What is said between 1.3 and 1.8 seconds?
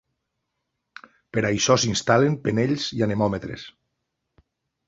Per a això